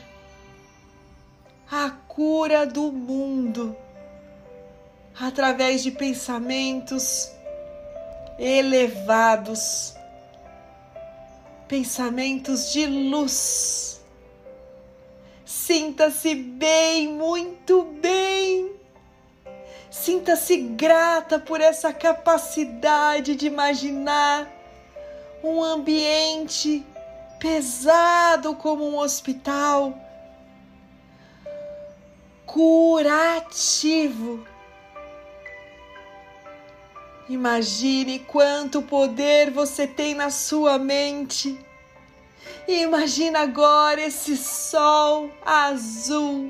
a 1.69 1.89
cura 1.89 2.65
do 2.65 2.89
mundo 2.89 3.75
através 5.19 5.83
de 5.83 5.91
pensamentos 5.91 7.29
elevados, 8.39 9.93
pensamentos 11.67 12.71
de 12.71 12.85
luz. 12.85 13.99
Sinta-se 15.43 16.33
bem, 16.33 17.09
muito 17.09 17.83
bem. 18.01 18.77
Sinta-se 19.89 20.57
grata 20.57 21.39
por 21.39 21.61
essa 21.61 21.93
capacidade 21.93 23.35
de 23.35 23.47
imaginar 23.47 24.47
um 25.43 25.63
ambiente 25.63 26.85
pesado 27.39 28.55
como 28.55 28.87
um 28.87 28.97
hospital, 28.97 29.93
curativo 32.45 34.45
Imagine 37.29 38.19
quanto 38.19 38.81
poder 38.81 39.51
você 39.51 39.85
tem 39.85 40.15
na 40.15 40.29
sua 40.29 40.77
mente. 40.77 41.59
E 42.65 42.83
imagina 42.83 43.41
agora 43.41 44.01
esse 44.01 44.37
sol 44.37 45.29
azul, 45.45 46.49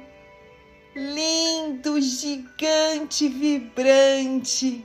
lindo, 0.98 2.02
gigante, 2.02 3.30
vibrante. 3.30 4.84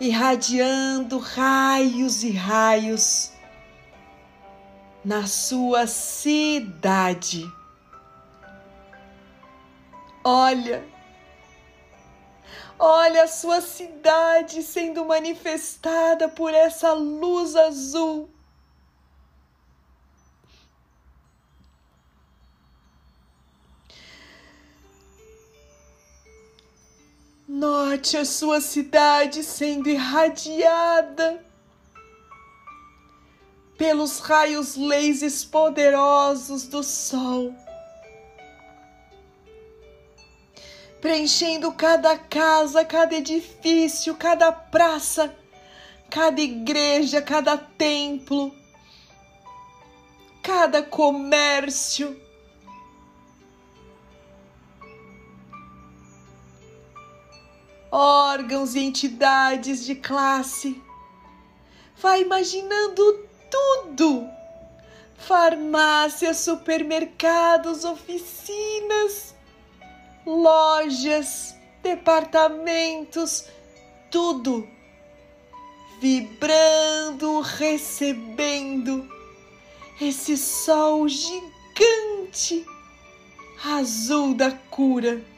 irradiando 0.00 1.18
raios 1.18 2.24
e 2.24 2.32
raios 2.32 3.32
na 5.04 5.26
sua 5.26 5.86
cidade. 5.86 7.46
Olha, 10.24 10.84
olha 12.78 13.22
a 13.24 13.28
sua 13.28 13.60
cidade 13.60 14.62
sendo 14.62 15.04
manifestada 15.04 16.28
por 16.28 16.52
essa 16.52 16.92
luz 16.92 17.54
azul. 17.54 18.33
Note 27.56 28.16
a 28.16 28.24
sua 28.24 28.60
cidade 28.60 29.44
sendo 29.44 29.88
irradiada 29.88 31.40
pelos 33.78 34.18
raios 34.18 34.74
lasers 34.74 35.44
poderosos 35.44 36.64
do 36.64 36.82
sol, 36.82 37.54
preenchendo 41.00 41.70
cada 41.70 42.18
casa, 42.18 42.84
cada 42.84 43.14
edifício, 43.14 44.16
cada 44.16 44.50
praça, 44.50 45.32
cada 46.10 46.40
igreja, 46.40 47.22
cada 47.22 47.56
templo, 47.56 48.52
cada 50.42 50.82
comércio 50.82 52.23
órgãos 57.94 58.74
e 58.74 58.80
entidades 58.80 59.84
de 59.84 59.94
classe. 59.94 60.82
Vai 61.96 62.22
imaginando 62.22 63.28
tudo: 63.48 64.28
farmácias, 65.16 66.38
supermercados, 66.38 67.84
oficinas, 67.84 69.34
lojas, 70.26 71.54
departamentos, 71.82 73.44
tudo 74.10 74.68
vibrando, 76.00 77.40
recebendo 77.40 79.08
esse 80.00 80.36
sol 80.36 81.08
gigante 81.08 82.66
azul 83.64 84.34
da 84.34 84.50
cura. 84.50 85.33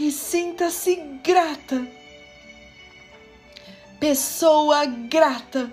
E 0.00 0.10
sinta-se 0.10 0.96
grata. 1.22 1.86
Pessoa 4.00 4.86
grata 4.86 5.70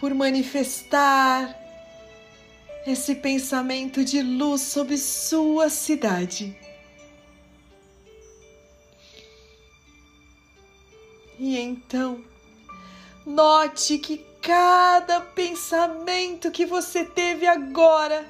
por 0.00 0.12
manifestar 0.12 1.56
esse 2.84 3.14
pensamento 3.14 4.04
de 4.04 4.20
luz 4.20 4.62
sobre 4.62 4.98
sua 4.98 5.70
cidade. 5.70 6.58
E 11.38 11.56
então, 11.56 12.20
note 13.24 13.96
que 13.98 14.26
cada 14.42 15.20
pensamento 15.20 16.50
que 16.50 16.66
você 16.66 17.04
teve 17.04 17.46
agora 17.46 18.26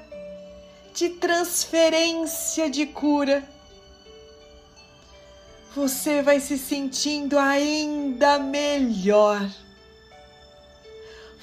de 0.93 1.09
transferência 1.09 2.69
de 2.69 2.85
cura 2.85 3.54
você 5.75 6.21
vai 6.21 6.39
se 6.39 6.57
sentindo 6.57 7.37
ainda 7.37 8.39
melhor. 8.39 9.45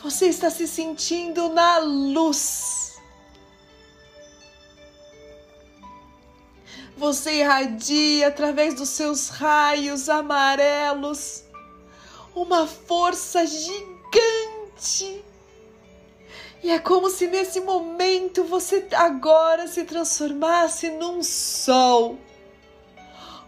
Você 0.03 0.27
está 0.27 0.49
se 0.49 0.67
sentindo 0.67 1.51
na 1.51 1.77
luz. 1.79 2.95
Você 6.97 7.41
irradia 7.41 8.29
através 8.29 8.75
dos 8.75 8.89
seus 8.89 9.29
raios 9.29 10.09
amarelos 10.09 11.45
uma 12.35 12.67
força 12.67 13.45
gigante. 13.45 15.23
E 16.63 16.71
é 16.71 16.79
como 16.79 17.11
se 17.11 17.27
nesse 17.27 17.61
momento 17.61 18.45
você 18.45 18.87
agora 18.95 19.69
se 19.69 19.85
transformasse 19.85 20.89
num 20.91 21.23
sol 21.23 22.19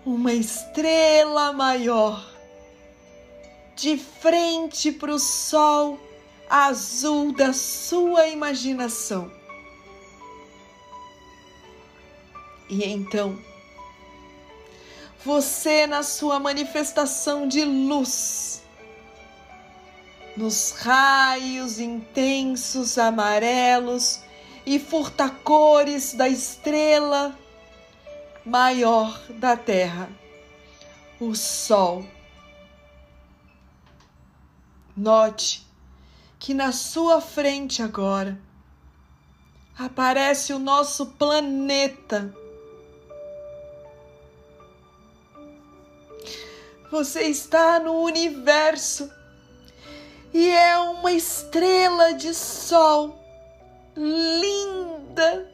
uma 0.04 0.32
estrela 0.32 1.52
maior, 1.52 2.24
de 3.74 3.96
frente 3.96 4.92
para 4.92 5.14
o 5.14 5.18
sol 5.18 5.98
azul 6.48 7.32
da 7.32 7.52
sua 7.52 8.28
imaginação. 8.28 9.30
E 12.68 12.84
então, 12.84 13.38
você, 15.24 15.86
na 15.86 16.02
sua 16.02 16.38
manifestação 16.38 17.48
de 17.48 17.64
luz, 17.64 18.62
nos 20.36 20.72
raios 20.72 21.78
intensos 21.78 22.98
amarelos 22.98 24.20
e 24.66 24.78
furtacores 24.78 26.12
da 26.12 26.28
estrela, 26.28 27.38
maior 28.44 29.20
da 29.30 29.56
terra, 29.56 30.08
o 31.18 31.34
Sol. 31.34 32.04
Note 34.96 35.66
que 36.38 36.54
na 36.54 36.70
sua 36.72 37.20
frente 37.20 37.82
agora 37.82 38.38
aparece 39.78 40.52
o 40.52 40.58
nosso 40.58 41.06
planeta. 41.06 42.32
Você 46.90 47.22
está 47.22 47.80
no 47.80 48.02
universo 48.02 49.10
e 50.32 50.48
é 50.48 50.78
uma 50.78 51.10
estrela 51.12 52.14
de 52.14 52.34
sol 52.34 53.18
linda 53.96 55.53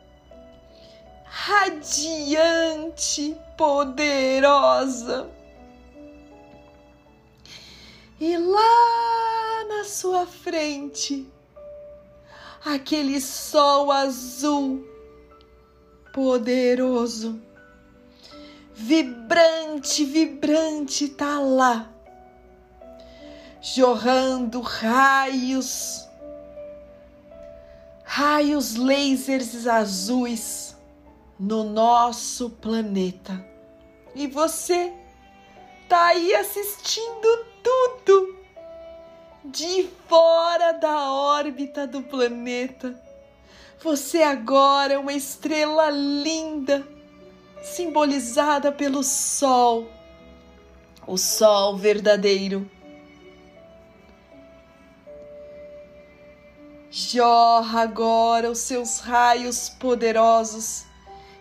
radiante, 1.30 3.36
poderosa. 3.56 5.30
E 8.20 8.36
lá 8.36 9.64
na 9.68 9.84
sua 9.84 10.26
frente, 10.26 11.26
aquele 12.64 13.20
sol 13.20 13.92
azul 13.92 14.84
poderoso, 16.12 17.40
vibrante, 18.74 20.04
vibrante, 20.04 21.08
tá 21.08 21.38
lá, 21.38 21.88
jorrando 23.62 24.60
raios, 24.60 26.06
raios 28.04 28.74
lasers 28.74 29.66
azuis 29.66 30.69
no 31.40 31.64
nosso 31.64 32.50
planeta. 32.50 33.42
E 34.14 34.26
você 34.26 34.92
tá 35.88 36.08
aí 36.08 36.34
assistindo 36.34 37.46
tudo 37.62 38.36
de 39.42 39.88
fora 40.06 40.72
da 40.72 41.10
órbita 41.10 41.86
do 41.86 42.02
planeta. 42.02 42.94
Você 43.82 44.22
agora 44.22 44.92
é 44.92 44.98
uma 44.98 45.14
estrela 45.14 45.88
linda, 45.88 46.86
simbolizada 47.62 48.70
pelo 48.70 49.02
Sol, 49.02 49.88
o 51.06 51.16
Sol 51.16 51.78
verdadeiro. 51.78 52.70
Jorra 56.90 57.82
agora 57.82 58.50
os 58.50 58.58
seus 58.58 58.98
raios 58.98 59.70
poderosos 59.70 60.89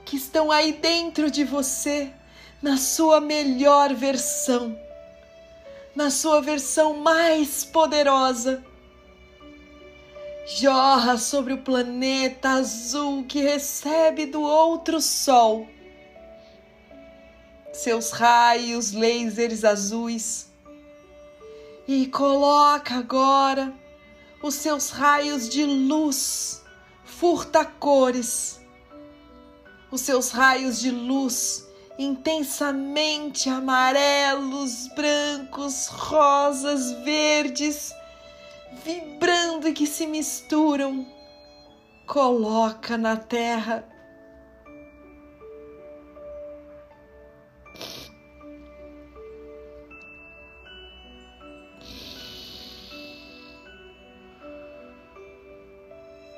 que 0.10 0.18
estão 0.18 0.52
aí 0.52 0.74
dentro 0.74 1.30
de 1.30 1.44
você, 1.44 2.12
na 2.64 2.78
sua 2.78 3.22
melhor 3.22 3.94
versão, 3.94 4.76
na 5.96 6.10
sua 6.10 6.42
versão 6.42 6.96
mais 6.96 7.64
poderosa. 7.64 8.66
Jorra 10.48 11.16
sobre 11.16 11.54
o 11.54 11.60
planeta 11.60 12.50
azul 12.50 13.24
que 13.26 13.40
recebe 13.40 14.26
do 14.26 14.42
outro 14.42 15.00
sol. 15.00 15.68
Seus 17.72 18.10
raios 18.10 18.92
lasers 18.92 19.64
azuis. 19.64 20.50
E 21.88 22.08
coloca 22.08 22.96
agora 22.96 23.72
os 24.42 24.56
seus 24.56 24.90
raios 24.90 25.48
de 25.48 25.64
luz 25.66 26.64
furta 27.06 27.64
cores 27.64 28.59
os 29.92 30.02
seus 30.02 30.32
raios 30.32 30.80
de 30.80 30.92
luz 30.92 31.68
intensamente 32.00 33.50
amarelos, 33.50 34.88
brancos, 34.96 35.88
rosas, 35.88 36.94
verdes, 37.04 37.94
vibrando 38.86 39.68
e 39.68 39.74
que 39.74 39.86
se 39.86 40.08
misturam. 40.08 41.06
Coloca 42.08 42.98
na 42.98 43.18
terra. 43.18 43.84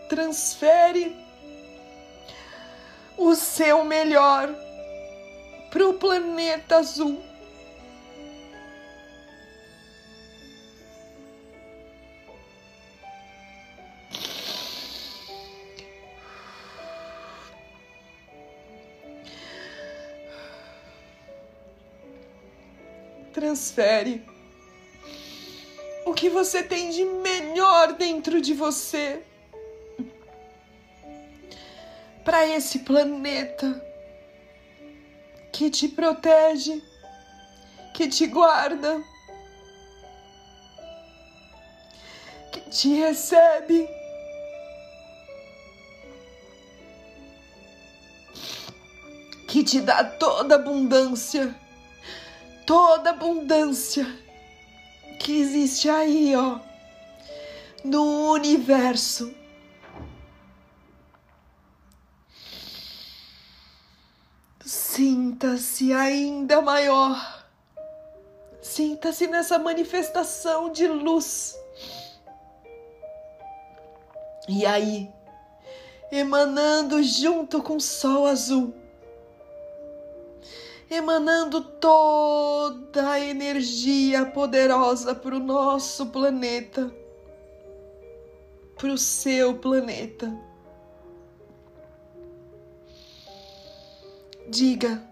Transfere 0.10 1.16
o 3.22 3.36
seu 3.36 3.86
melhor 3.86 4.50
para 5.70 5.88
o 5.88 5.94
planeta 5.94 6.78
azul. 6.78 7.22
Transfere 23.32 24.26
o 26.06 26.14
que 26.14 26.28
você 26.28 26.64
tem 26.64 26.90
de 26.90 27.06
melhor 27.06 27.94
dentro 27.94 28.42
de 28.42 28.54
você 28.54 29.24
para 32.24 32.46
esse 32.46 32.80
planeta 32.80 33.82
que 35.52 35.70
te 35.70 35.88
protege, 35.90 36.82
que 37.94 38.08
te 38.08 38.28
guarda, 38.28 39.04
que 42.52 42.62
te 42.62 43.02
recebe. 43.02 43.90
Que 49.48 49.66
te 49.66 49.82
dá 49.82 50.06
toda 50.06 50.56
abundância, 50.56 51.54
toda 52.66 53.10
abundância 53.10 54.08
que 55.20 55.42
existe 55.42 55.90
aí, 55.90 56.34
ó, 56.38 56.58
no 57.84 58.32
universo 58.32 59.41
Sinta-se 65.42 65.92
ainda 65.92 66.62
maior. 66.62 67.44
Sinta-se 68.62 69.26
nessa 69.26 69.58
manifestação 69.58 70.72
de 70.72 70.86
luz. 70.86 71.58
E 74.48 74.68
aí, 74.68 75.12
emanando 76.12 77.02
junto 77.02 77.60
com 77.64 77.78
o 77.78 77.82
sol 77.82 78.28
azul, 78.28 78.72
emanando 80.88 81.60
toda 81.60 83.10
a 83.10 83.20
energia 83.20 84.28
poderosa 84.28 85.16
para 85.16 85.36
o 85.36 85.40
nosso 85.40 86.06
planeta, 86.06 86.94
para 88.78 88.90
o 88.90 88.98
seu 88.98 89.56
planeta. 89.58 90.32
Diga, 94.48 95.11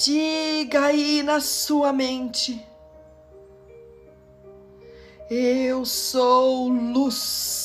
diga 0.00 0.86
aí 0.86 1.22
na 1.22 1.40
sua 1.40 1.92
mente: 1.92 2.66
Eu 5.30 5.84
sou 5.84 6.68
luz. 6.68 7.58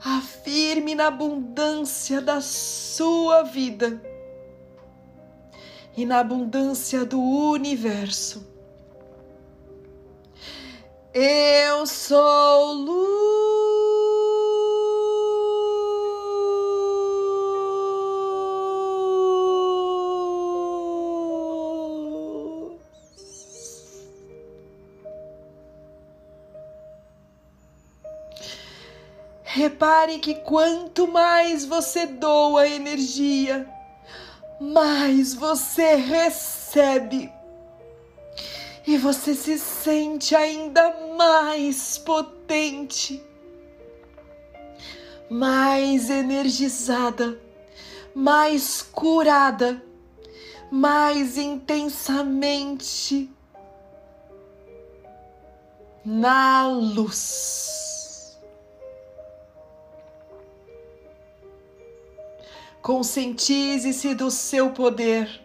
Afirme 0.00 0.94
na 0.94 1.08
abundância 1.08 2.20
da 2.20 2.40
sua 2.40 3.42
vida 3.42 4.00
e 5.96 6.06
na 6.06 6.20
abundância 6.20 7.04
do 7.04 7.20
universo. 7.20 8.46
Eu 11.12 11.84
sou 11.84 12.72
luz. 12.72 13.87
Repare 29.58 30.20
que 30.20 30.36
quanto 30.36 31.08
mais 31.08 31.64
você 31.64 32.06
doa 32.06 32.68
energia, 32.68 33.68
mais 34.60 35.34
você 35.34 35.96
recebe. 35.96 37.28
E 38.86 38.96
você 38.96 39.34
se 39.34 39.58
sente 39.58 40.36
ainda 40.36 40.94
mais 41.16 41.98
potente, 41.98 43.20
mais 45.28 46.08
energizada, 46.08 47.36
mais 48.14 48.80
curada, 48.80 49.82
mais 50.70 51.36
intensamente 51.36 53.28
na 56.04 56.68
luz. 56.68 57.87
Conscientize-se 62.82 64.14
do 64.14 64.30
seu 64.30 64.70
poder 64.70 65.40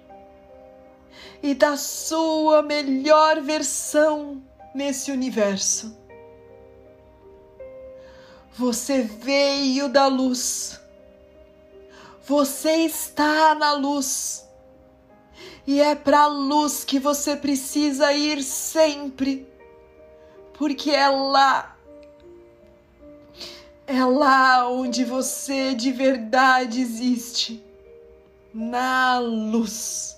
e 1.42 1.54
da 1.54 1.76
sua 1.76 2.62
melhor 2.62 3.42
versão 3.42 4.42
nesse 4.74 5.12
universo. 5.12 5.98
Você 8.56 9.02
veio 9.02 9.90
da 9.90 10.08
luz. 10.08 10.80
Você 12.26 12.86
está 12.86 13.56
na 13.56 13.74
luz. 13.74 14.48
E 15.66 15.82
é 15.82 15.96
para 15.96 16.22
a 16.22 16.28
luz 16.28 16.84
que 16.84 17.00
você 17.00 17.36
precisa 17.36 18.14
ir 18.14 18.44
sempre, 18.44 19.48
porque 20.54 20.92
é 20.92 21.08
lá 21.10 21.73
é 23.86 24.04
lá 24.06 24.70
onde 24.70 25.04
você 25.04 25.76
de 25.76 25.92
verdade 25.92 26.82
existe 26.82 27.62
na 28.54 29.20
luz. 29.20 30.18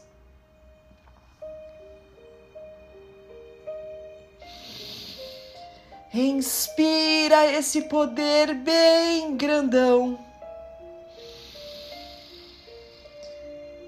Inspira 6.13 7.45
esse 7.45 7.83
poder 7.83 8.53
bem 8.53 9.35
grandão. 9.35 10.17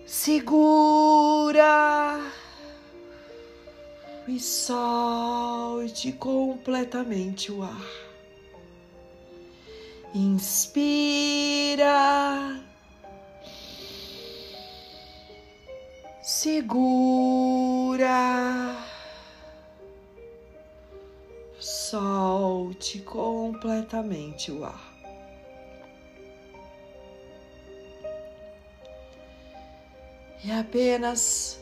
Segura 0.06 2.20
e 4.28 4.38
solte 4.42 6.12
completamente 6.12 7.50
o 7.50 7.64
ar. 7.64 8.07
Inspira. 10.14 11.88
Segura. 16.22 18.08
Solte 21.60 23.00
completamente 23.00 24.52
o 24.52 24.64
ar. 24.66 24.98
E 30.44 30.52
apenas 30.52 31.60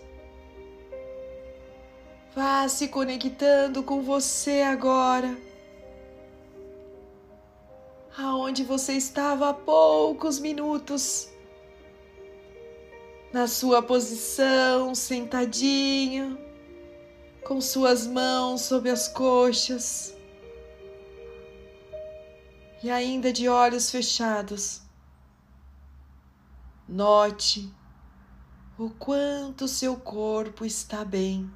vá 2.35 2.67
se 2.67 2.87
conectando 2.87 3.81
com 3.81 4.01
você 4.01 4.61
agora 4.61 5.44
aonde 8.17 8.63
você 8.63 8.93
estava 8.93 9.49
há 9.49 9.53
poucos 9.53 10.39
minutos, 10.39 11.29
na 13.33 13.47
sua 13.47 13.81
posição, 13.81 14.95
sentadinho, 14.95 16.37
com 17.43 17.59
suas 17.59 18.07
mãos 18.07 18.61
sob 18.61 18.89
as 18.89 19.07
coxas 19.07 20.15
e 22.81 22.89
ainda 22.89 23.33
de 23.33 23.49
olhos 23.49 23.91
fechados. 23.91 24.81
Note 26.87 27.73
o 28.77 28.89
quanto 28.89 29.67
seu 29.67 29.97
corpo 29.97 30.65
está 30.65 31.03
bem. 31.03 31.51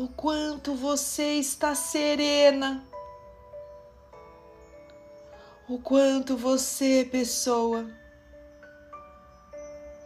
O 0.00 0.06
quanto 0.06 0.76
você 0.76 1.40
está 1.40 1.74
serena. 1.74 2.86
O 5.68 5.80
quanto 5.80 6.36
você, 6.36 7.08
pessoa, 7.10 7.84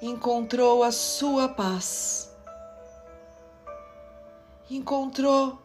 encontrou 0.00 0.82
a 0.82 0.90
sua 0.90 1.46
paz. 1.46 2.34
Encontrou 4.70 5.60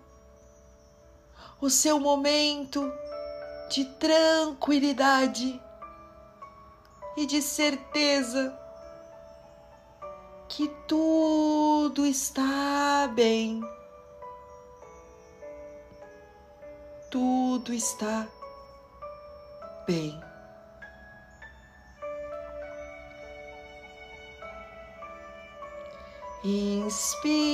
o 1.62 1.70
seu 1.70 1.98
momento 1.98 2.92
de 3.70 3.86
tranquilidade 3.86 5.58
e 7.16 7.26
de 7.26 7.42
certeza 7.42 8.54
que 10.50 10.68
tudo 10.86 12.06
está 12.06 13.10
bem. 13.16 13.77
Tudo 17.10 17.74
está 17.74 18.28
bem. 19.88 20.20
Inspira. 26.44 27.48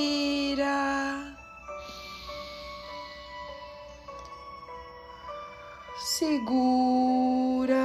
Segura. 6.18 7.78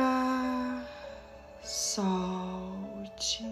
Solte. 1.62 3.44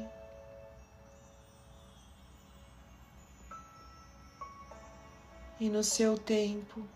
E 5.59 5.69
no 5.71 5.83
seu 5.83 6.19
tempo, 6.19 6.87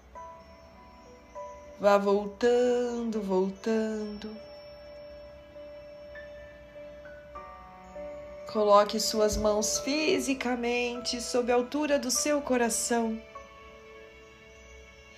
vá 1.81 1.97
voltando, 1.99 3.21
voltando 3.23 4.51
Coloque 8.53 8.99
suas 8.99 9.37
mãos 9.37 9.79
fisicamente 9.79 11.21
sob 11.21 11.53
a 11.53 11.55
altura 11.55 12.01
do 12.01 12.11
seu 12.11 12.43
coração 12.43 13.23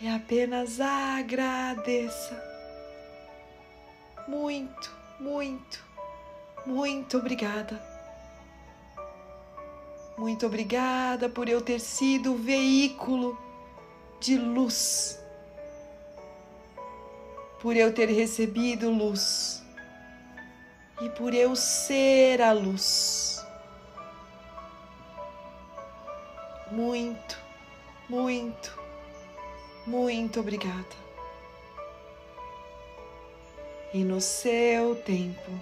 e 0.02 0.06
apenas 0.06 0.78
agradeça. 0.80 2.38
Muito, 4.28 4.90
muito, 5.18 5.82
muito 6.66 7.16
obrigada. 7.16 7.82
Muito 10.18 10.44
obrigada 10.44 11.26
por 11.30 11.48
eu 11.48 11.62
ter 11.62 11.80
sido 11.80 12.34
o 12.34 12.38
veículo 12.38 13.38
de 14.20 14.36
luz, 14.36 15.21
por 17.62 17.76
eu 17.76 17.94
ter 17.94 18.06
recebido 18.06 18.90
luz 18.90 19.62
e 21.00 21.08
por 21.10 21.32
eu 21.32 21.54
ser 21.54 22.42
a 22.42 22.50
luz. 22.52 23.46
Muito, 26.72 27.38
muito, 28.08 28.76
muito 29.86 30.40
obrigada. 30.40 31.02
E 33.94 34.02
no 34.02 34.20
seu 34.20 34.96
tempo, 34.96 35.52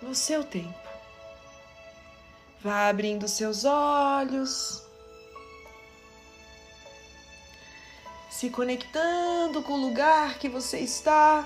no 0.00 0.14
seu 0.14 0.44
tempo, 0.44 0.88
vá 2.62 2.88
abrindo 2.88 3.26
seus 3.26 3.64
olhos, 3.64 4.88
se 8.30 8.48
conectando 8.48 9.62
com 9.62 9.74
o 9.74 9.80
lugar 9.80 10.38
que 10.38 10.48
você 10.48 10.78
está. 10.78 11.44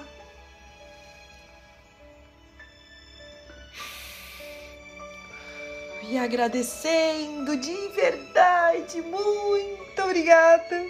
e 6.09 6.19
agradecendo 6.19 7.57
de 7.57 7.89
verdade. 7.89 9.01
Muito 9.01 10.03
obrigada 10.03 10.87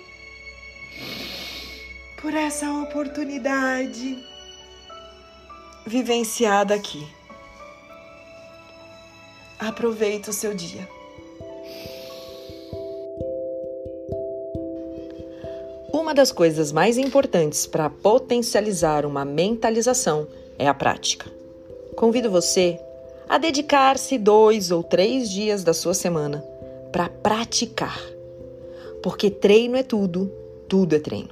por 2.21 2.35
essa 2.35 2.71
oportunidade 2.71 4.23
vivenciada 5.87 6.75
aqui. 6.75 7.07
Aproveite 9.59 10.31
o 10.31 10.33
seu 10.33 10.55
dia. 10.55 10.89
Uma 16.05 16.13
das 16.13 16.31
coisas 16.31 16.71
mais 16.71 16.99
importantes 16.99 17.67
para 17.67 17.89
potencializar 17.89 19.07
uma 19.07 19.25
mentalização 19.25 20.27
é 20.59 20.69
a 20.69 20.75
prática. 20.75 21.33
Convido 21.97 22.31
você 22.31 22.79
a 23.27 23.39
dedicar-se 23.39 24.19
dois 24.19 24.71
ou 24.71 24.83
três 24.83 25.31
dias 25.31 25.65
da 25.65 25.73
sua 25.73 25.95
semana 25.95 26.45
para 26.93 27.09
praticar. 27.09 27.99
Porque 29.03 29.31
treino 29.31 29.77
é 29.77 29.83
tudo, 29.83 30.31
tudo 30.69 30.95
é 30.95 30.99
treino. 30.99 31.31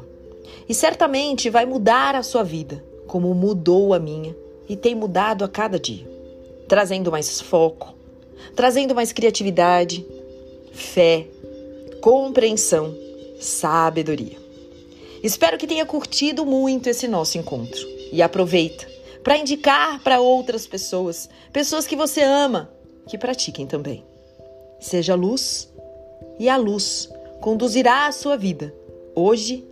E 0.67 0.73
certamente 0.73 1.51
vai 1.51 1.67
mudar 1.67 2.15
a 2.15 2.23
sua 2.23 2.43
vida, 2.43 2.83
como 3.07 3.35
mudou 3.35 3.93
a 3.93 3.99
minha 3.99 4.35
e 4.67 4.75
tem 4.75 4.95
mudado 4.95 5.45
a 5.45 5.49
cada 5.51 5.79
dia, 5.79 6.09
trazendo 6.67 7.13
mais 7.13 7.43
foco, 7.43 7.95
trazendo 8.57 8.95
mais 8.95 9.13
criatividade, 9.13 10.03
fé, 10.73 11.27
compreensão, 12.01 12.97
sabedoria. 13.39 14.42
Espero 15.23 15.57
que 15.57 15.67
tenha 15.67 15.87
curtido 15.87 16.45
muito 16.45 16.89
esse 16.89 17.07
nosso 17.07 17.39
encontro 17.39 17.87
e 18.11 18.21
aproveita 18.21 18.87
para 19.23 19.39
indicar 19.39 20.03
para 20.03 20.21
outras 20.21 20.67
pessoas, 20.67 21.29
pessoas 21.53 21.87
que 21.87 21.95
você 21.95 22.23
ama, 22.23 22.71
que 23.07 23.17
pratiquem 23.17 23.67
também. 23.67 24.05
Seja 24.81 25.15
luz 25.15 25.73
e 26.39 26.49
a 26.49 26.57
luz 26.57 27.09
conduzirá 27.41 28.07
a 28.07 28.13
sua 28.13 28.37
vida 28.37 28.75
hoje 29.15 29.65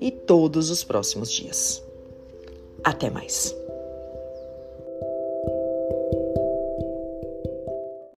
e 0.00 0.10
todos 0.10 0.70
os 0.70 0.84
próximos 0.84 1.32
dias. 1.32 1.82
Até 2.84 3.08
mais. 3.08 3.54